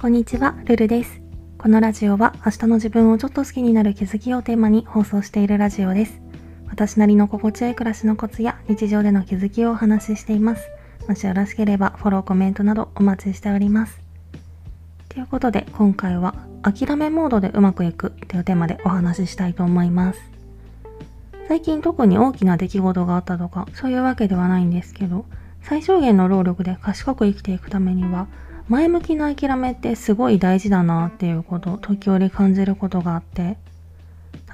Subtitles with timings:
[0.00, 1.20] こんにちは、ルルです。
[1.58, 6.22] このラジオは明日の自分をちょっと好きになる気づきをテーマに放送しているラジオです。
[6.70, 10.70] 私なりの心地よい暮らしのコツや日常での気づきをお話ししています。
[11.06, 14.00] もしよろしければフォロー、コメントなどお待ちしております。
[15.10, 20.20] ということで今回は諦めモードでうまくいくというテーマでお話ししたいと思います。
[21.46, 25.26] 最近特に大きな出来事があったとかそういうわけではないんですけど
[25.60, 28.28] 最小限の労力で賢く生きていくためには
[28.70, 33.58] 前向きな諦めってすごい大事だなっていうことを時折感じることがあって。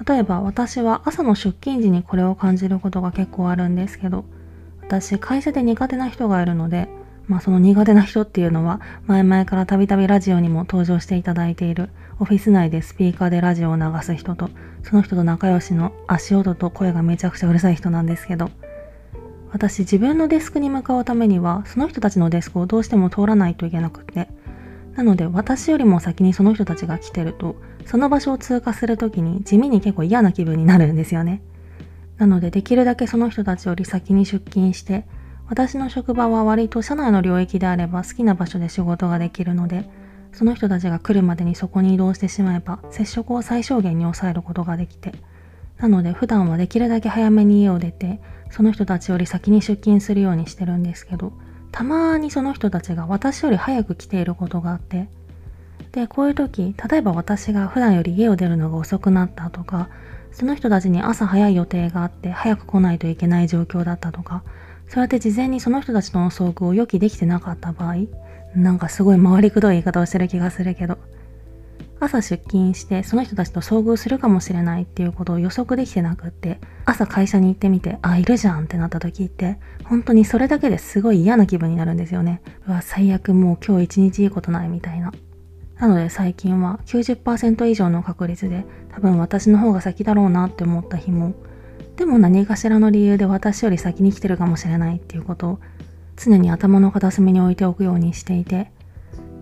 [0.06, 4.24] 例えば私は朝の出勤時にこれを感じることが結構あるんですけど
[4.82, 6.88] 私会社で苦手な人がいるので
[7.28, 11.88] まあその苦手な人っていうのは前々からたびたびラジオにも登場していただいている
[12.20, 14.50] オフィス内でスピーカーでラジオを流す人と
[14.82, 18.50] その人と仲良しの足音と声がめちゃくちゃうるさい人なんですけど
[19.56, 24.28] 私自分のデスクに向かうためにはその人たちのデスクをどうしても通らないといけなくて。
[24.96, 31.42] なので私よりも先にその人たちが来てるとその場所を通過する時に地味に結構嫌な気分になるんですよね。
[32.16, 35.04] なのでできるだけその人たちより先に出勤して
[35.48, 39.88] 私の職場は割と社内の領域であれば好きな場所で仕事ができるので
[40.32, 45.12] その人たちが来るまでにそこに移動してしまえば接触を最小限に抑えることができて
[45.78, 51.32] なので普段はできるだけ早めに家を出てその人たちより先に出勤するようにしてるんですけど
[51.72, 55.08] たまにその人たちが私より早く来ていることがあって
[55.92, 59.88] でこういう時例えば私が普段より家を出るのが遅くなったとか
[60.32, 64.42] その人たちに朝早い予定があって早く来ないといけない状況だったとか
[64.88, 67.96] そうやって事前にその人たちとの遭遇を予期できてなかった場合
[68.54, 70.98] なんかすごい回りくどい言い方をしてる気がするけど
[72.06, 82.42] 朝出勤してその人たちと遭遇するかもしれないっていうことを予測できてなくって朝会社に行ってみてあいるじゃんってなった時って本当にそれだけですごい嫌な気分になるんですよね。
[82.66, 85.12] うわ最悪もう今日一日いいことないみたいな。
[85.78, 88.64] なので最近は90%以上の確率で
[88.94, 91.34] 多分私の方が先だろうなって思った日も
[91.96, 95.60] でも何かしらの理由で私より先に来てるかもしれないっていうことを
[96.16, 98.70] 常に頭の片隅に置いておくようにしていて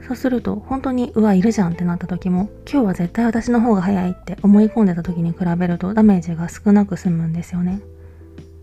[0.07, 7.81] そうすると本当にうわいるじゃんってなった時も今日は絶対私の方が早いって思い込んでた時に比べるとダメージが少なく済むんですよね。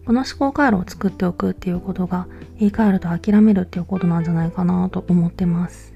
[0.05, 2.27] この思考回路を作っておくっていうことが
[2.59, 5.93] 言い換えると諦めるっていうことなんじゃないかなと思ってます。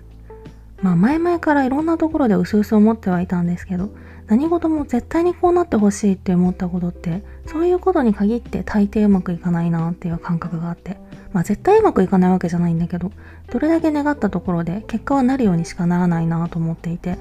[0.85, 3.90] まあ前々からいろんなところで薄々思ってはいたんですけど
[4.28, 10.97] 何事も絶対にこうなってほしいって思ったことってそういうことに限って大抵うまくいかないなっていう感覚があって
[11.34, 13.12] まあ絶対うまくいかないわけじゃないんだけど、
[13.51, 17.18] どれだけ願ったところで結果はなるようにしかならないなと思っていて、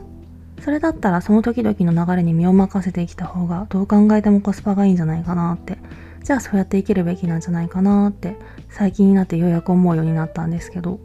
[0.61, 5.79] それだったらその時々の流れに身を任せてきた方がどう考えてもコスパがいいんじゃないかなって、
[6.23, 8.37] じゃあそうやって生きるべきなんじゃないかなって
[8.69, 11.01] 最近になってようやく思うようになったんですけど、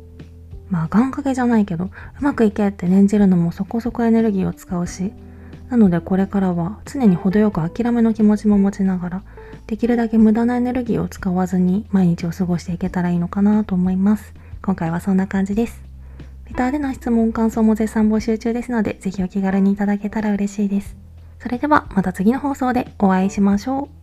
[0.70, 5.12] まあ願掛けじゃないけど、うまくいけって念じるのもそこそこエネルギーを使うし、
[5.70, 9.22] なのでこれからは常に程よく諦めの気持ちも持ちながら
[9.68, 14.34] できるだけ無駄なエネルギーを使わずに毎日を過ごしていけたらいいのかなと思います。
[14.64, 15.82] 今回はそんな感じです。
[16.48, 20.96] レターでの質問、感想も絶賛募集中ですので、ぜひお気軽にいただけたら嬉しいです。
[21.40, 23.99] それではまた次の放送でお会いしましょう。